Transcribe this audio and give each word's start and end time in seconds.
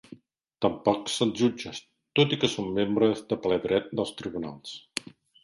Tampoc 0.65 1.11
són 1.15 1.33
jutges, 1.41 1.81
tot 2.21 2.33
i 2.33 2.39
que 2.45 2.49
són 2.55 2.73
membres 2.79 3.23
de 3.35 3.39
ple 3.45 3.61
dret 3.67 3.95
dels 4.01 4.17
tribunals. 4.25 4.75